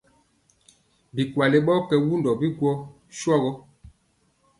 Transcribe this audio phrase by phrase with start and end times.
[1.15, 2.71] Bikwale ɓɔ yɛ wundɔ biŋgwo
[3.19, 3.51] sɔrɔ.